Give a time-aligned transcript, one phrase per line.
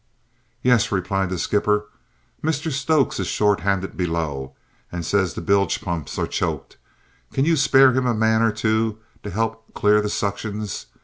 [0.63, 1.85] "Yes," replied the skipper.
[2.43, 4.55] "Mr Stokes is shorthanded below
[4.91, 6.77] and says the bilge pumps are choked.
[7.31, 10.87] Can you spare him a man or two to help clear the suctions?